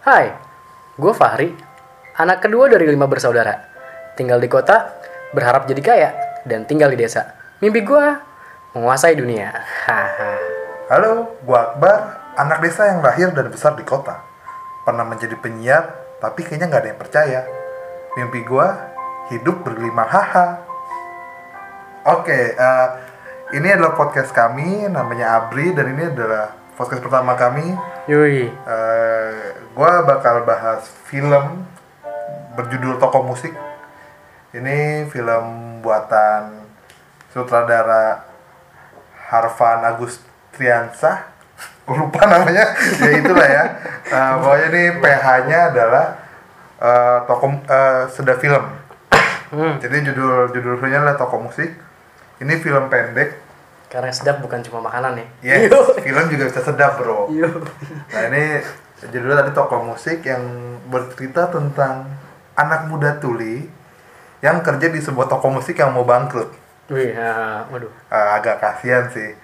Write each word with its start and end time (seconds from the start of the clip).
Hai, 0.00 0.32
gue 0.96 1.12
Fahri, 1.12 1.52
anak 2.16 2.44
kedua 2.44 2.72
dari 2.72 2.88
lima 2.88 3.04
bersaudara. 3.04 3.68
Tinggal 4.16 4.40
di 4.40 4.48
kota, 4.48 4.96
berharap 5.36 5.68
jadi 5.68 5.82
kaya, 5.84 6.10
dan 6.48 6.64
tinggal 6.64 6.88
di 6.88 6.98
desa. 6.98 7.36
Mimpi 7.60 7.84
gue 7.84 8.04
menguasai 8.74 9.18
dunia. 9.18 9.50
Halo, 10.90 11.38
gua 11.46 11.70
Akbar, 11.70 11.98
anak 12.34 12.66
desa 12.66 12.90
yang 12.90 12.98
lahir 12.98 13.30
dan 13.30 13.46
besar 13.46 13.78
di 13.78 13.86
kota. 13.86 14.26
Pernah 14.82 15.06
menjadi 15.06 15.38
penyiar, 15.38 16.18
tapi 16.18 16.42
kayaknya 16.42 16.66
nggak 16.66 16.82
ada 16.82 16.90
yang 16.90 17.00
percaya. 17.00 17.40
Mimpi 18.18 18.42
gua 18.42 18.90
hidup 19.30 19.62
bergelima 19.62 20.02
haha. 20.02 20.66
Oke, 22.10 22.58
eh, 22.58 22.88
ini 23.54 23.70
adalah 23.70 23.94
podcast 23.94 24.34
kami, 24.34 24.90
namanya 24.90 25.38
Abri, 25.38 25.70
dan 25.70 25.94
ini 25.94 26.10
adalah 26.10 26.59
podcast 26.80 27.04
pertama 27.04 27.36
kami. 27.36 27.76
Yui. 28.08 28.48
Eh, 28.48 29.40
gua 29.76 30.00
bakal 30.08 30.48
bahas 30.48 30.88
film 31.12 31.68
berjudul 32.56 32.96
Toko 32.96 33.20
Musik. 33.20 33.52
Ini 34.56 35.04
film 35.12 35.76
buatan 35.84 36.64
sutradara 37.36 38.24
Harvan 39.28 39.92
Agustriansah. 39.92 41.28
Lupa 42.00 42.24
namanya. 42.24 42.72
ya 43.04 43.10
itulah 43.12 43.44
ya. 43.44 43.64
Eh, 44.08 44.32
pokoknya 44.40 44.66
ini 44.72 44.82
PH-nya 45.04 45.58
adalah 45.76 46.06
eh, 46.80 47.18
toko 47.28 47.46
eh, 47.60 48.02
Seda 48.08 48.40
Film. 48.40 48.64
Hmm. 49.52 49.76
Jadi 49.84 50.08
judul 50.08 50.48
judul 50.56 50.80
filmnya 50.80 51.04
adalah 51.04 51.20
Toko 51.20 51.44
Musik. 51.44 51.76
Ini 52.40 52.56
film 52.56 52.88
pendek. 52.88 53.49
Karena 53.90 54.14
sedap 54.14 54.38
bukan 54.38 54.62
cuma 54.62 54.86
makanan 54.86 55.18
ya. 55.18 55.26
Yes, 55.42 55.74
film 56.06 56.24
juga 56.30 56.46
bisa 56.46 56.62
sedap, 56.62 57.02
Bro. 57.02 57.26
Yo. 57.34 57.50
Nah 58.14 58.22
ini 58.30 58.62
judulnya 59.02 59.42
tadi 59.42 59.50
toko 59.50 59.82
musik 59.82 60.22
yang 60.22 60.42
bercerita 60.86 61.50
tentang 61.50 62.06
anak 62.54 62.86
muda 62.86 63.18
tuli 63.18 63.66
yang 64.40 64.62
kerja 64.62 64.86
di 64.94 65.02
sebuah 65.02 65.26
toko 65.26 65.50
musik 65.50 65.74
yang 65.74 65.90
mau 65.90 66.06
bangkrut. 66.06 66.54
Wih, 66.86 67.18
ah, 67.18 67.66
waduh. 67.66 67.90
Ah, 68.06 68.38
agak 68.38 68.62
kasihan 68.62 69.10
sih. 69.10 69.34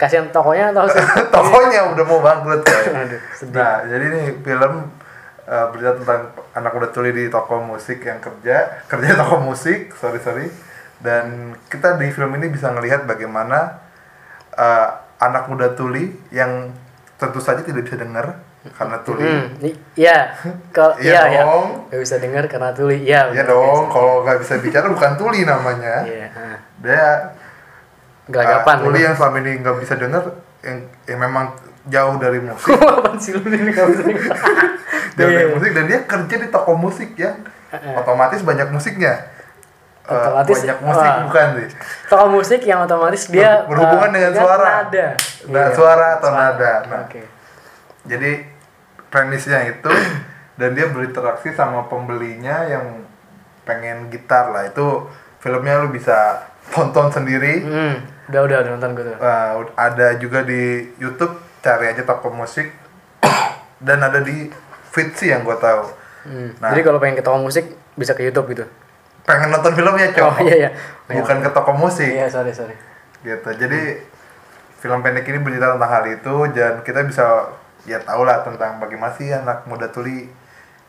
Kasihan 0.00 0.28
tokonya 0.32 0.72
atau 0.72 0.88
sih? 0.92 1.04
Tokonya 1.28 1.92
udah 1.92 2.04
mau 2.08 2.20
bangkrut 2.24 2.64
coy. 2.64 2.84
Aduh, 3.04 3.20
sedih. 3.36 3.60
Nah 3.60 3.84
jadi 3.84 4.04
ini 4.08 4.22
film 4.40 4.72
eh, 5.44 5.66
bercerita 5.68 6.00
tentang 6.00 6.20
anak 6.56 6.72
muda 6.72 6.88
tuli 6.88 7.12
di 7.12 7.28
toko 7.28 7.60
musik 7.60 8.00
yang 8.00 8.24
kerja 8.24 8.88
kerja 8.88 9.20
toko 9.20 9.36
musik 9.44 9.92
sorry 10.00 10.20
sorry 10.24 10.48
dan 10.98 11.24
kita 11.66 11.94
di 11.94 12.08
film 12.08 12.32
ini 12.34 12.48
bisa 12.48 12.68
ngelihat 12.68 13.04
bagaimana 13.04 13.80
eh, 14.52 14.88
anak 15.18 15.46
muda 15.46 15.70
tuli 15.70 16.12
yang 16.30 16.72
tentu 17.14 17.38
saja 17.38 17.60
tidak 17.60 17.82
bisa 17.82 17.96
dengar 17.96 18.36
karena 18.68 18.98
tuli 19.00 19.22
Hmm, 19.22 19.46
i- 19.62 19.78
iya. 19.96 20.34
Kalau 20.74 20.96
Iya 20.96 21.06
iya, 21.06 21.22
iya. 21.30 21.42
dong. 21.42 21.86
Gak 21.86 22.00
bisa 22.00 22.16
dengar 22.18 22.44
karena 22.46 22.70
tuli. 22.72 22.98
Iya. 23.00 23.30
Iya 23.30 23.44
dong, 23.44 23.62
guys. 23.80 23.92
kalau 23.92 24.14
nggak 24.20 24.38
bisa 24.40 24.54
bicara 24.58 24.86
bukan 24.86 25.12
tuli 25.14 25.40
namanya. 25.42 26.02
Iya. 26.02 26.28
Dia 26.78 27.04
Gelagapan. 28.26 28.76
uh, 28.76 28.82
tuli 28.82 29.00
yang 29.00 29.14
selama 29.14 29.38
ini 29.38 29.62
nggak 29.62 29.76
bisa 29.78 29.94
dengar, 29.94 30.22
yang, 30.60 30.76
yang 31.06 31.18
memang 31.20 31.54
jauh 31.86 32.18
dari 32.18 32.42
musik, 32.42 32.74
Apaan 32.74 33.14
sih 33.16 33.30
lu 33.30 33.46
ini 33.46 33.70
gak 33.70 33.86
bisa 33.86 34.02
dengar? 34.02 34.34
jauh 35.16 35.30
Iya. 35.30 35.38
dari 35.38 35.48
musik 35.48 35.70
dan 35.70 35.84
dia 35.86 36.00
kerja 36.02 36.34
di 36.36 36.48
toko 36.50 36.72
musik 36.74 37.14
ya, 37.14 37.38
otomatis 37.94 38.42
banyak 38.42 38.66
musiknya. 38.68 39.30
Uh, 40.06 40.14
Otomatis, 40.14 40.58
banyak 40.62 40.78
musik 40.80 41.02
wah. 41.08 41.18
bukan 41.26 41.46
sih, 41.52 41.68
Toko 42.06 42.26
musik 42.28 42.60
yang 42.62 42.78
otomatis 42.80 43.26
dia 43.26 43.66
Ber- 43.66 43.74
berhubungan 43.74 44.06
eh, 44.08 44.14
dengan 44.22 44.32
suara. 44.38 44.66
Nada. 44.80 45.06
Nah, 45.44 45.50
Iya, 45.50 45.74
suara 45.74 46.06
atau 46.14 46.30
nada. 46.30 46.72
Nah. 46.86 47.02
Oke. 47.02 47.22
Jadi 48.04 48.30
premisnya 49.06 49.66
itu 49.66 49.90
dan 50.54 50.70
dia 50.72 50.86
berinteraksi 50.86 51.50
sama 51.50 51.84
pembelinya 51.84 52.64
yang 52.64 53.02
pengen 53.62 54.06
gitar 54.06 54.48
lah 54.48 54.62
itu 54.64 55.10
filmnya 55.36 55.80
lu 55.80 55.90
bisa 55.90 56.46
tonton 56.68 57.10
sendiri. 57.10 57.60
Hmm, 57.60 57.94
udah 58.26 58.40
udah 58.42 58.56
udah 58.62 58.70
nonton 58.72 58.90
gue 58.94 59.04
tuh. 59.04 59.16
Uh, 59.16 59.66
ada 59.74 60.14
juga 60.16 60.42
di 60.42 60.62
YouTube 60.96 61.34
cari 61.58 61.90
aja 61.90 62.02
toko 62.02 62.30
musik 62.30 62.70
dan 63.78 63.98
ada 64.00 64.18
di 64.18 64.48
Fitzy 64.88 65.28
yang 65.28 65.42
gue 65.42 65.56
tahu 65.56 65.82
Hmm. 66.22 66.50
Nah. 66.58 66.70
Jadi 66.70 66.82
kalau 66.82 66.98
pengen 66.98 67.14
ke 67.14 67.22
toko 67.22 67.38
musik 67.38 67.62
bisa 67.94 68.10
ke 68.10 68.22
YouTube 68.22 68.50
gitu. 68.50 68.66
Pengen 69.26 69.50
nonton 69.50 69.74
filmnya 69.74 70.06
Oh 70.06 70.14
cowok 70.14 70.38
iya 70.40 70.56
iya. 70.56 70.70
bukan 71.18 71.38
ke 71.42 71.50
toko 71.50 71.72
musik 71.74 72.08
Iya 72.08 72.26
sorry 72.26 72.50
sorry. 72.50 72.74
gitu 73.20 73.50
jadi 73.52 74.06
film 74.76 75.02
pendek 75.02 75.26
ini 75.26 75.38
bercerita 75.38 75.74
tentang 75.74 75.90
hal 75.90 76.04
itu 76.06 76.34
dan 76.54 76.72
kita 76.80 77.02
bisa 77.02 77.50
ya 77.84 77.98
tahu 77.98 78.22
lah 78.22 78.40
tentang 78.40 78.78
bagaimana 78.78 79.10
sih 79.12 79.28
anak 79.28 79.66
muda 79.66 79.88
tuli 79.88 80.30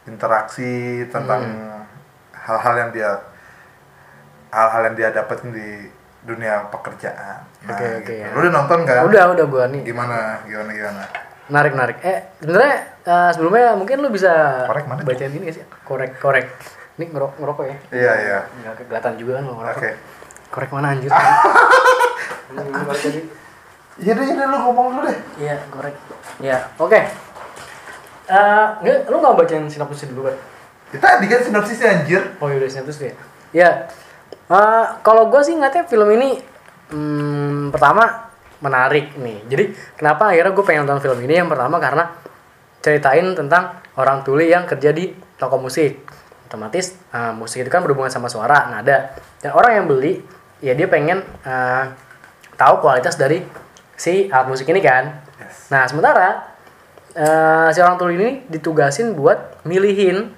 interaksi 0.05 1.01
tentang 1.07 1.41
hal-hal 2.31 2.75
yang 2.77 2.89
dia 2.91 3.11
hal-hal 4.49 4.81
yang 4.85 4.95
dia 4.95 5.09
dapetin 5.11 5.49
di 5.49 5.67
dunia 6.21 6.67
pekerjaan 6.69 7.41
nah, 7.63 7.73
Oke, 7.73 7.85
oke, 7.97 8.05
gitu. 8.05 8.11
ya. 8.17 8.27
lu 8.31 8.37
udah 8.39 8.53
nonton 8.53 8.79
kan 8.83 9.03
Udah 9.03 9.23
udah 9.31 9.45
gua 9.45 9.63
nih. 9.67 9.81
gimana 9.83 10.41
gimana 10.43 10.71
gimana 10.71 11.03
Narik 11.47 11.79
narik. 11.79 11.97
Eh 12.03 12.19
sebenarnya 12.43 12.75
eh, 13.07 13.29
sebelumnya 13.31 13.71
mungkin 13.71 14.03
lu 14.03 14.11
bisa 14.11 14.67
Korek 14.67 14.83
mana, 14.83 14.99
bacain 15.07 15.31
ini 15.31 15.47
gak 15.47 15.55
sih? 15.55 15.63
Korek 15.87 16.19
korek. 16.19 16.43
Ini 16.97 17.05
ngerok 17.07 17.37
ngerokok 17.37 17.65
ya? 17.65 17.77
iya 17.93 18.13
iya 18.17 18.39
Nggak 18.57 18.73
kelihatan 18.83 19.13
juga 19.15 19.31
kan 19.37 19.43
lu 19.45 19.53
ngerokok. 19.53 19.77
oke 19.77 19.91
Korek 20.47 20.69
mana 20.71 20.87
anjir? 20.91 21.11
Korek 22.49 22.99
tadi. 22.99 23.21
iya 23.97 24.11
deh 24.13 24.23
iya 24.23 24.35
deh 24.35 24.45
lu 24.45 24.57
ngomong 24.59 24.85
dulu 24.93 25.01
deh 25.05 25.17
Iya, 25.37 25.55
korek. 25.69 25.95
Iya, 26.37 26.57
oke. 26.75 26.99
Eh, 28.27 28.67
nggak, 28.81 29.07
lu 29.07 29.15
nggak 29.17 29.35
bacain 29.35 29.65
sinopsis 29.67 30.09
dulu 30.09 30.25
kan? 30.25 30.37
kita 30.87 31.03
tadi 31.03 31.27
kan 31.27 31.43
sinopsisnya 31.43 31.87
anjir 31.91 32.21
Oh 32.39 32.47
iya, 32.47 32.63
sinopsis 32.65 32.99
ya. 33.03 33.13
Ya, 33.51 33.69
eh, 34.47 34.85
kalau 35.01 35.27
gue 35.27 35.41
sih 35.41 35.53
ngeliatnya 35.53 35.83
film 35.83 36.07
ini 36.11 36.39
hmm, 36.89 37.69
pertama 37.69 38.31
menarik 38.57 39.13
nih. 39.13 39.43
Jadi 39.45 39.63
kenapa 39.93 40.31
akhirnya 40.31 40.51
gue 40.51 40.63
pengen 40.63 40.83
nonton 40.83 41.03
film 41.03 41.19
ini? 41.21 41.35
Yang 41.35 41.49
pertama 41.51 41.75
karena 41.77 42.03
ceritain 42.79 43.27
tentang 43.33 43.63
orang 43.95 44.23
tuli 44.23 44.47
yang 44.47 44.63
kerja 44.63 44.89
di 44.89 45.11
toko 45.35 45.59
musik. 45.59 46.06
Otomatis 46.47 46.95
eh, 47.11 47.31
musik 47.31 47.59
itu 47.59 47.69
kan 47.69 47.83
berhubungan 47.83 48.09
sama 48.09 48.25
suara, 48.25 48.71
nada. 48.71 49.11
Dan 49.37 49.51
orang 49.51 49.71
yang 49.75 49.85
beli, 49.85 50.23
ya 50.59 50.71
dia 50.71 50.87
pengen 50.87 51.19
eh, 51.43 51.83
tahu 52.55 52.79
kualitas 52.79 53.13
dari 53.13 53.43
si 53.93 54.25
alat 54.27 54.47
musik 54.47 54.65
ini 54.65 54.79
kan. 54.79 55.11
Yes. 55.37 55.67
Nah 55.67 55.83
sementara 55.85 56.55
eh, 57.11 57.67
si 57.69 57.79
orang 57.79 57.95
tuli 57.95 58.15
ini 58.15 58.29
ditugasin 58.47 59.11
buat 59.13 59.61
milihin 59.63 60.33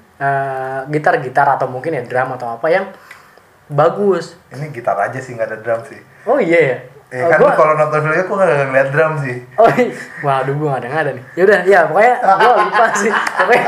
gitar-gitar 0.85 1.47
atau 1.49 1.65
mungkin 1.65 1.95
ya 1.95 2.03
drum 2.03 2.35
atau 2.35 2.51
apa 2.51 2.67
yang 2.67 2.91
bagus. 3.67 4.35
ini 4.49 4.67
gitar 4.69 4.99
aja 4.99 5.15
sih 5.15 5.31
nggak 5.31 5.47
ada 5.47 5.57
drum 5.57 5.79
sih 5.85 5.95
Oh 6.25 6.35
iya 6.35 6.59
ya. 6.59 6.77
Eh, 7.07 7.23
Oh, 7.23 7.31
kan 7.31 7.39
gua- 7.39 7.55
kalau 7.55 7.73
nonton 7.73 8.03
filmnya 8.03 8.21
aku 8.21 8.33
nggak 8.35 8.67
ngeliat 8.67 8.89
drum 8.91 9.13
sih 9.23 9.37
Oh 9.55 9.71
iya. 9.71 9.95
Waduh 10.19 10.53
gue 10.53 10.67
gak 10.67 10.79
ada 10.83 10.87
nggak 10.89 11.03
ada 11.05 11.11
nih. 11.15 11.25
Yaudah 11.33 11.59
ya 11.63 11.79
pokoknya 11.87 12.13
gue 12.19 12.51
lupa 12.59 12.85
sih. 12.93 13.11
Pokoknya 13.15 13.63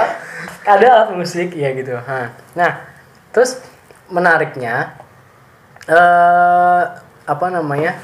ada 0.65 0.85
alat 0.85 1.09
musik 1.17 1.53
ya 1.57 1.73
gitu. 1.73 1.97
Hah. 1.97 2.33
Nah 2.53 2.71
terus 3.33 3.61
menariknya 4.11 4.95
eh 5.87 6.83
apa 7.25 7.45
namanya? 7.49 7.97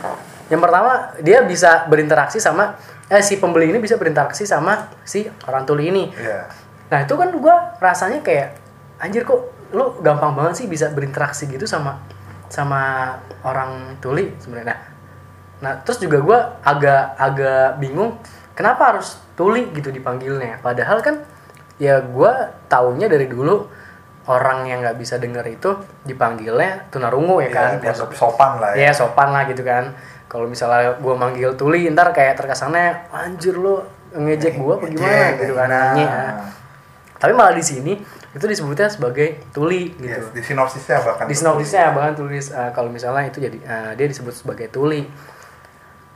Yang 0.47 0.62
pertama 0.63 0.91
dia 1.19 1.44
bisa 1.44 1.85
berinteraksi 1.91 2.40
sama 2.40 2.79
eh 3.07 3.23
si 3.23 3.40
pembeli 3.40 3.72
ini 3.72 3.79
bisa 3.79 3.96
berinteraksi 3.96 4.44
sama 4.44 4.91
si 5.07 5.28
orang 5.47 5.63
tuli 5.67 5.91
ini. 5.91 6.12
Iya. 6.12 6.47
Nah 6.88 7.00
itu 7.03 7.13
kan 7.19 7.29
gue 7.31 7.56
rasanya 7.84 8.19
kayak 8.23 8.56
anjir 8.97 9.28
kok 9.28 9.53
lu 9.75 10.00
gampang 10.00 10.31
banget 10.31 10.63
sih 10.63 10.67
bisa 10.72 10.88
berinteraksi 10.96 11.47
gitu 11.51 11.67
sama 11.67 12.00
sama 12.47 13.16
orang 13.44 14.00
tuli 14.00 14.31
sebenarnya. 14.40 14.72
Nah, 14.72 14.79
nah 15.59 15.73
terus 15.84 16.00
juga 16.00 16.23
gue 16.23 16.40
agak 16.63 17.03
agak 17.19 17.67
bingung 17.84 18.16
kenapa 18.56 18.96
harus 18.96 19.19
tuli 19.35 19.67
gitu 19.75 19.91
dipanggilnya. 19.91 20.64
Padahal 20.64 21.03
kan 21.03 21.22
ya 21.78 22.02
gue 22.02 22.32
taunya 22.70 23.06
dari 23.06 23.29
dulu 23.29 23.70
orang 24.28 24.68
yang 24.68 24.84
nggak 24.84 24.97
bisa 25.00 25.16
denger 25.18 25.46
itu 25.47 25.72
dipanggilnya 26.03 26.91
tunarungu 26.91 27.40
ya 27.40 27.50
kan. 27.50 27.70
Iya, 27.79 27.91
dianggap 27.91 28.12
sopan 28.12 28.52
lah 28.59 28.70
ya 28.76 28.90
Iya 28.90 28.91
sopan 28.91 29.29
lah 29.32 29.44
gitu 29.47 29.64
kan. 29.64 29.96
Kalau 30.28 30.44
misalnya 30.52 31.00
gue 31.00 31.16
manggil 31.16 31.56
tuli, 31.56 31.88
ntar 31.88 32.12
kayak 32.12 32.35
terkesannya 32.35 33.08
anjir 33.16 33.56
lu 33.56 33.79
ngejek 34.12 34.59
gue 34.59 34.74
apa 34.76 34.85
gimana 34.91 35.26
gitu 35.40 35.53
kan. 35.56 35.68
nah. 35.72 35.94
Iya. 35.96 36.20
Tapi 37.18 37.32
malah 37.34 37.56
di 37.56 37.64
sini 37.64 37.94
itu 38.35 38.46
disebutnya 38.46 38.91
sebagai 38.91 39.41
tuli 39.56 39.96
gitu. 39.97 40.28
Yes, 40.28 40.29
di 40.35 40.41
sinopsisnya 40.44 41.02
bahkan 41.02 41.26
Di 41.26 41.34
sinopsisnya 41.34 41.96
bahkan 41.96 42.14
tulis 42.14 42.52
eh, 42.53 42.72
kalau 42.76 42.91
misalnya 42.91 43.26
itu 43.26 43.40
jadi 43.41 43.58
eh, 43.58 43.91
dia 43.96 44.08
disebut 44.12 44.35
sebagai 44.35 44.68
tuli. 44.70 45.08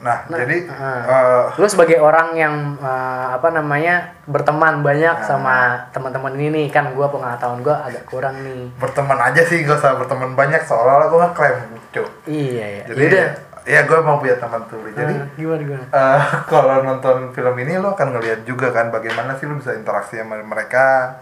Nah, 0.02 0.18
jadi 0.28 0.66
Heeh. 0.66 1.02
eh, 1.06 1.44
Lu 1.56 1.66
sebagai 1.66 1.98
orang 1.98 2.34
yang 2.34 2.54
eh, 2.76 3.26
apa 3.32 3.48
namanya 3.50 3.96
berteman 4.26 4.82
banyak 4.82 5.14
Ah. 5.14 5.22
sama 5.22 5.56
teman-teman 5.90 6.34
ini 6.34 6.48
nih 6.52 6.68
kan 6.68 6.90
gue 6.90 7.06
pengetahuan 7.06 7.60
gue 7.60 7.72
agak 7.72 8.04
kurang 8.04 8.34
nih. 8.40 8.74
berteman 8.76 9.20
aja 9.20 9.42
sih 9.42 9.62
gak 9.62 9.78
usah 9.78 9.96
berteman 9.96 10.34
banyak 10.34 10.60
seolah-olah 10.60 11.08
gue 11.08 11.20
ngeklaim 11.22 11.58
cuy 11.90 12.08
Iya 12.26 12.66
ya. 12.66 12.84
jadi 12.90 13.06
Yaudah. 13.08 13.30
ya 13.64 13.80
gue 13.84 14.00
mau 14.00 14.18
punya 14.18 14.36
teman 14.36 14.62
tuli 14.66 14.90
jadi 14.92 15.14
Nah, 15.14 15.28
gimana 15.32 15.62
gimana 15.62 15.86
eh, 15.88 16.22
kalau 16.52 16.76
nonton 16.82 17.18
film 17.30 17.56
ini 17.58 17.78
lo 17.78 17.92
akan 17.92 18.08
ngeliat 18.12 18.42
juga 18.42 18.70
kan 18.70 18.90
bagaimana 18.90 19.36
sih 19.36 19.46
lo 19.46 19.54
bisa 19.56 19.72
interaksi 19.72 20.18
sama 20.18 20.40
mereka 20.40 21.18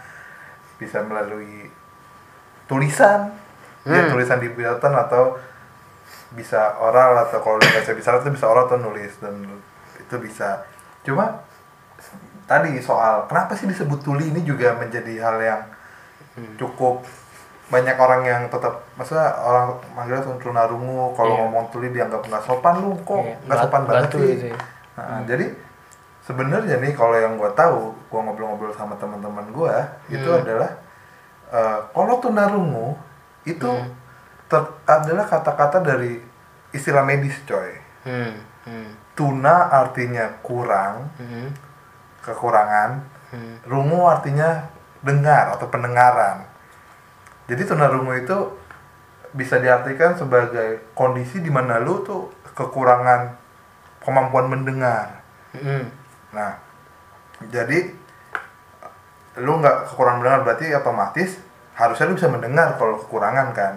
bisa 0.78 1.02
melalui 1.02 1.68
tulisan 2.66 3.34
ya 3.82 4.00
Hmm. 4.02 4.12
tulisan 4.12 4.38
di 4.38 4.48
bulletin 4.48 4.94
atau 4.94 5.36
bisa 6.32 6.78
oral 6.78 7.18
atau 7.20 7.40
kalau 7.40 7.58
lo 7.58 7.66
baca 7.66 7.92
bisa 7.92 8.10
itu 8.16 8.30
bisa 8.30 8.46
oral 8.46 8.66
atau 8.66 8.78
nulis 8.78 9.18
dan 9.18 9.34
itu 9.98 10.16
bisa 10.18 10.62
cuma 11.02 11.42
tadi 12.46 12.78
soal 12.80 13.26
kenapa 13.26 13.54
sih 13.54 13.66
disebut 13.66 14.00
tuli 14.00 14.28
ini 14.28 14.42
juga 14.42 14.74
menjadi 14.74 15.14
hal 15.20 15.38
yang 15.40 15.62
Hmm. 16.30 16.56
cukup 16.56 17.04
banyak 17.68 17.94
orang 17.94 18.22
yang 18.24 18.42
tetap 18.48 18.86
maksudnya 18.96 19.28
orang 19.36 19.76
manggilnya 19.92 20.24
tunarungu 20.38 21.12
kalau 21.12 21.36
Iya. 21.36 21.42
ngomong 21.44 21.66
tuli 21.68 21.90
dianggap 21.90 22.22
nggak 22.24 22.42
sopan 22.42 22.80
lu 22.80 22.96
kok 23.00 23.20
Iya, 23.20 23.36
nggak 23.44 23.58
sopan 23.60 23.82
batu 23.84 24.18
banget 24.18 24.40
sih 24.40 24.50
ya. 24.50 24.58
Nah, 24.96 25.20
jadi 25.26 25.46
sebenarnya 26.22 26.76
nih 26.78 26.94
kalau 26.94 27.14
yang 27.14 27.36
gue 27.36 27.52
tahu 27.52 27.92
gue 27.92 28.20
ngobrol-ngobrol 28.20 28.72
sama 28.72 28.96
teman-teman 28.96 29.46
gue 29.50 29.74
itu 30.12 30.26
Hmm. 30.26 30.40
adalah 30.40 30.70
eh, 31.50 31.80
kalau 31.92 32.16
tunarungu 32.18 32.88
itu 33.44 33.68
Hmm. 33.68 33.90
Ter- 34.50 34.74
adalah 34.90 35.30
kata-kata 35.30 35.80
dari 35.86 36.20
istilah 36.74 37.06
medis 37.06 37.38
coy 37.46 37.78
hmm 38.04 38.34
hmm 38.66 38.90
tuna 39.16 39.70
artinya 39.72 40.42
kurang 40.42 41.14
hmm 41.22 41.48
kekurangan 42.26 43.00
hmm 43.32 43.70
rungu 43.70 44.10
artinya 44.10 44.68
dengar 45.00 45.56
atau 45.56 45.68
pendengaran. 45.72 46.44
Jadi 47.48 47.66
tunarungu 47.66 48.14
itu 48.20 48.38
bisa 49.34 49.58
diartikan 49.62 50.18
sebagai 50.18 50.92
kondisi 50.94 51.42
di 51.42 51.50
mana 51.50 51.80
lu 51.80 52.04
tuh 52.04 52.30
kekurangan 52.54 53.38
kemampuan 54.04 54.50
mendengar. 54.50 55.24
hmm 55.56 55.86
Nah, 56.30 56.62
jadi 57.50 57.90
lu 59.42 59.52
nggak 59.58 59.90
kekurangan 59.90 60.20
mendengar 60.22 60.42
berarti 60.46 60.66
otomatis 60.78 61.42
harusnya 61.74 62.06
lu 62.12 62.18
bisa 62.20 62.30
mendengar 62.30 62.78
kalau 62.78 63.02
kekurangan 63.02 63.50
kan. 63.56 63.76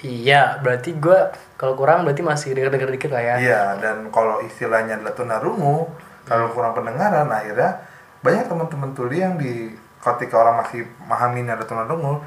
Iya 0.00 0.56
berarti 0.58 0.96
gua 0.96 1.28
kalau 1.54 1.76
kurang 1.76 2.02
berarti 2.02 2.20
masih 2.20 2.56
denger 2.56 2.72
denger 2.72 2.90
dikit 2.90 3.10
lah 3.12 3.22
ya 3.22 3.34
Iya, 3.38 3.62
dan 3.78 4.08
kalau 4.08 4.40
istilahnya 4.40 4.98
adalah 4.98 5.14
tunarungu, 5.14 5.86
kalau 6.24 6.50
kurang 6.50 6.72
pendengaran, 6.72 7.28
akhirnya 7.28 7.78
banyak 8.18 8.46
teman-teman 8.46 8.90
tuli 8.92 9.20
yang 9.20 9.36
di 9.36 9.70
ketika 9.98 10.34
orang 10.36 10.58
masih 10.58 10.82
memahami 10.98 11.46
ada 11.46 11.62
tunarungu, 11.62 12.18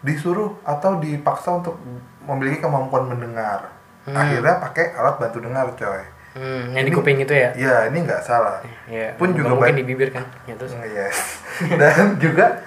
disuruh 0.00 0.56
atau 0.62 0.96
dipaksa 0.96 1.60
untuk 1.60 1.76
memiliki 2.24 2.64
kemampuan 2.64 3.04
mendengar. 3.04 3.68
Hmm. 4.08 4.16
Akhirnya 4.16 4.56
pakai 4.58 4.96
alat 4.96 5.20
bantu 5.20 5.44
dengar, 5.44 5.68
coy. 5.76 6.00
hmm 6.30 6.72
yang 6.72 6.86
di 6.86 6.94
Ini- 6.94 6.96
kuping 6.96 7.18
itu 7.20 7.34
ya 7.34 7.50
Iya, 7.52 7.76
ini 7.90 8.06
nggak 8.06 8.22
salah. 8.22 8.62
Iya, 8.88 9.18
Pun 9.18 9.34
juga 9.34 9.50
mungkin 9.52 9.76
di 9.76 9.84
bibir 9.84 10.08
kan. 10.08 10.24
Ya, 10.46 10.54
terus. 10.56 10.72
Yes. 10.88 11.42
Dan 11.80 12.16
juga 12.16 12.64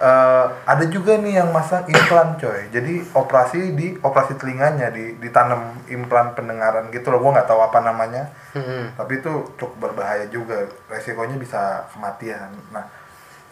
eh, 0.00 0.46
ada 0.64 0.84
juga 0.88 1.20
nih 1.20 1.44
yang 1.44 1.52
masang 1.52 1.84
implan 1.84 2.40
coy. 2.40 2.72
Jadi 2.72 3.04
operasi 3.12 3.76
di 3.76 3.92
operasi 4.00 4.40
telinganya 4.40 4.88
di 4.88 5.20
ditanam 5.20 5.76
implan 5.86 6.32
pendengaran 6.32 6.88
gitu 6.88 7.12
loh. 7.12 7.20
Gua 7.20 7.36
nggak 7.36 7.48
tahu 7.48 7.60
apa 7.60 7.78
namanya. 7.84 8.32
Hmm. 8.56 8.96
Tapi 8.96 9.20
itu 9.20 9.32
cukup 9.60 9.92
berbahaya 9.92 10.26
juga. 10.32 10.64
Resikonya 10.88 11.36
bisa 11.36 11.84
kematian. 11.92 12.50
Nah, 12.72 12.88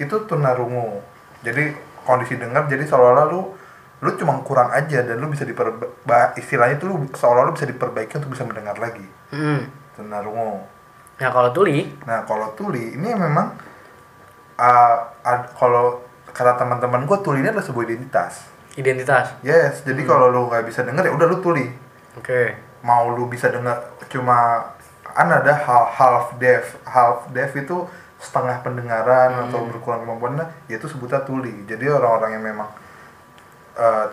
itu 0.01 0.17
tunarungu. 0.25 1.05
Jadi 1.45 1.71
kondisi 2.03 2.41
dengar 2.41 2.65
jadi 2.65 2.89
seolah-olah 2.89 3.29
lu 3.29 3.53
lu 3.99 4.11
cuma 4.15 4.41
kurang 4.47 4.71
aja 4.73 5.03
dan 5.03 5.19
lu 5.19 5.27
bisa 5.29 5.43
diperba 5.43 6.33
istilahnya 6.39 6.79
itu 6.81 6.87
lu 6.89 7.05
seolah-olah 7.13 7.51
lu 7.51 7.55
bisa 7.55 7.69
diperbaiki 7.69 8.17
untuk 8.17 8.33
bisa 8.33 8.49
mendengar 8.49 8.79
lagi. 8.81 9.05
Hmm. 9.31 9.69
Tunarungu. 9.95 10.65
Nah 11.19 11.31
kalau 11.35 11.51
tuli, 11.51 11.83
Nah, 12.07 12.23
kalau 12.23 12.55
tuli 12.55 12.95
ini 12.95 13.11
memang 13.11 13.59
uh, 14.55 14.97
ad- 15.27 15.51
kalau 15.59 16.08
kata 16.33 16.59
teman-teman 16.59 17.05
gue 17.05 17.19
tuli 17.25 17.41
ini 17.43 17.49
adalah 17.51 17.67
sebuah 17.67 17.85
identitas. 17.89 18.47
identitas. 18.79 19.35
Yes, 19.43 19.83
jadi 19.83 20.07
kalau 20.07 20.31
lu 20.31 20.47
nggak 20.47 20.63
bisa 20.71 20.87
denger 20.87 21.11
ya 21.11 21.13
udah 21.13 21.27
lu 21.27 21.43
tuli. 21.43 21.67
Oke. 22.15 22.55
Mau 22.87 23.11
lu 23.11 23.27
bisa 23.27 23.51
denger 23.51 23.75
cuma 24.07 24.71
kan 25.19 25.27
ada 25.27 25.51
hal 25.51 25.85
half 25.91 26.39
deaf, 26.39 26.79
half 26.87 27.27
deaf 27.35 27.51
itu 27.59 27.91
setengah 28.23 28.63
pendengaran 28.63 29.51
atau 29.51 29.67
berkurang 29.67 30.07
kemampuannya, 30.07 30.47
ya 30.71 30.79
itu 30.79 30.87
sebutnya 30.87 31.27
tuli. 31.27 31.67
Jadi 31.67 31.91
orang-orang 31.91 32.39
yang 32.39 32.45
memang 32.47 32.71
uh, 33.75 34.07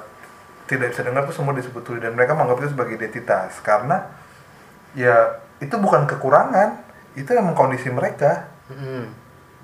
tidak 0.66 0.94
bisa 0.94 1.06
dengar 1.06 1.30
tuh 1.30 1.36
semua 1.38 1.54
disebut 1.54 1.86
tuli 1.86 2.02
dan 2.02 2.18
mereka 2.18 2.34
menganggap 2.34 2.66
itu 2.66 2.70
sebagai 2.74 2.98
identitas 2.98 3.62
karena 3.62 4.10
ya 4.98 5.42
itu 5.62 5.78
bukan 5.78 6.10
kekurangan, 6.10 6.82
itu 7.14 7.30
emang 7.38 7.54
kondisi 7.54 7.94
mereka. 7.94 8.50
Hmm. 8.70 9.14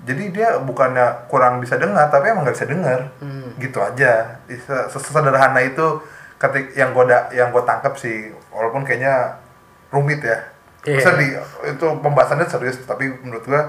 Jadi 0.02 0.24
dia 0.28 0.48
bukannya 0.58 1.26
kurang 1.26 1.58
bisa 1.58 1.76
dengar 1.76 2.08
tapi 2.08 2.28
emang 2.28 2.42
nggak 2.42 2.56
bisa 2.56 2.66
dengar 2.66 3.00
Hmm. 3.18 3.54
gitu 3.56 3.78
aja 3.78 4.42
sesederhana 4.88 5.60
itu 5.60 6.02
ketik 6.36 6.74
yang 6.74 6.90
gue 6.90 7.04
yang 7.32 7.48
gue 7.48 7.62
tangkap 7.62 7.94
sih 7.94 8.30
walaupun 8.50 8.82
kayaknya 8.82 9.38
rumit 9.88 10.18
ya. 10.20 10.38
Maksudnya 10.82 11.14
di, 11.14 11.28
itu 11.70 11.86
pembahasannya 12.02 12.42
serius 12.44 12.82
tapi 12.82 13.06
menurut 13.22 13.46
gue 13.46 13.62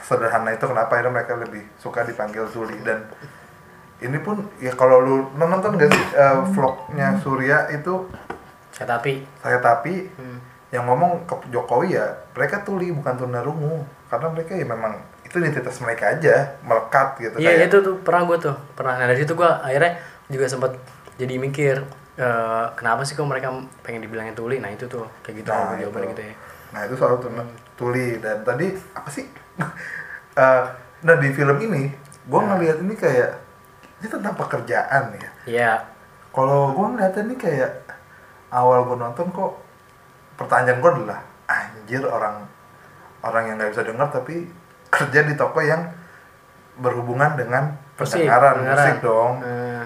sederhana 0.00 0.50
itu 0.50 0.62
kenapa 0.62 0.94
akhirnya 0.94 1.10
mereka 1.12 1.34
lebih 1.34 1.66
suka 1.76 2.02
dipanggil 2.02 2.46
tuli 2.46 2.78
dan 2.80 3.02
ini 3.98 4.18
pun 4.18 4.38
ya 4.58 4.70
kalau 4.72 4.98
lu 4.98 5.16
nonton 5.34 5.74
gak 5.74 5.90
sih 5.90 6.04
eh, 6.12 6.36
vlognya 6.52 7.18
Surya 7.18 7.66
itu 7.70 8.06
Saya 8.70 8.94
tapi. 8.94 9.26
saya 9.38 9.58
tapi 9.58 10.06
Hmm. 10.14 10.38
yang 10.70 10.86
ngomong 10.86 11.26
ke 11.26 11.50
Jokowi 11.50 11.92
ya 11.92 12.06
mereka 12.30 12.62
tuli 12.62 12.88
bukan 12.88 13.14
tunarungu 13.16 13.82
karena 14.06 14.26
mereka 14.30 14.54
ya 14.54 14.64
memang 14.64 14.94
itu 15.32 15.40
identitas 15.40 15.80
mereka 15.80 16.12
aja 16.12 16.34
melekat 16.60 17.08
gitu 17.16 17.36
Iya 17.38 17.56
kayak. 17.56 17.66
itu 17.66 17.76
tuh 17.80 17.94
pernah 17.98 18.22
gue 18.22 18.38
tuh 18.42 18.56
pernah. 18.72 18.94
Nah 18.94 19.06
dari 19.06 19.16
situ 19.18 19.32
gue 19.32 19.48
akhirnya 19.48 19.96
juga 20.28 20.44
sempat 20.46 20.76
jadi 21.16 21.34
mikir 21.36 21.80
eh, 22.14 22.66
kenapa 22.72 23.00
sih 23.02 23.12
kok 23.12 23.24
mereka 23.24 23.48
pengen 23.80 24.04
dibilangnya 24.04 24.32
tuli? 24.32 24.60
Nah 24.60 24.68
itu 24.68 24.84
tuh 24.84 25.08
kayak 25.22 25.40
gitu 25.40 25.48
Nah, 25.48 25.72
itu. 25.74 25.88
gitu 25.88 26.20
ya. 26.22 26.34
Nah 26.70 26.80
itu 26.84 26.94
soal 26.94 27.16
tuna- 27.16 27.48
tuli. 27.72 28.16
Dan 28.18 28.40
tadi 28.42 28.68
apa 28.92 29.08
sih? 29.08 29.24
Eh, 30.32 30.62
nah 31.02 31.14
di 31.14 31.28
film 31.28 31.56
ini 31.58 31.92
gue 32.22 32.38
Nah. 32.38 32.56
ngelihat 32.56 32.80
ini 32.80 32.92
kayak 32.94 33.36
ini 33.98 34.08
tentang 34.10 34.32
pekerjaan 34.32 35.12
ya. 35.12 35.30
Iya. 35.44 35.72
Kalau 36.28 36.72
gue 36.72 36.86
ngeliatnya 36.86 37.22
ini 37.22 37.36
kayak 37.36 37.68
awal 38.50 38.80
gue 38.82 38.96
nonton 38.96 39.28
kok 39.28 39.52
pertanyaan 40.34 40.78
gue 40.78 40.90
adalah 40.90 41.20
anjir 41.44 42.00
orang 42.02 42.48
orang 43.20 43.44
yang 43.44 43.56
nggak 43.56 43.70
bisa 43.70 43.84
dengar 43.84 44.08
tapi 44.08 44.48
kerja 44.92 45.24
di 45.24 45.32
toko 45.32 45.64
yang 45.64 45.88
berhubungan 46.76 47.32
dengan 47.34 47.80
pendengaran 47.96 48.60
musik 48.76 48.96
dong. 49.00 49.32
Eh, 49.40 49.84